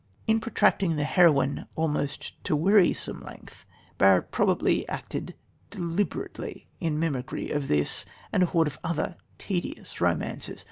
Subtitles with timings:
[0.25, 3.67] In protracting The Heroine almost to wearisome length,
[3.99, 5.35] Barrett probably acted
[5.69, 8.03] deliberately in mimicry of this
[8.33, 10.59] and a horde of other tedious romances.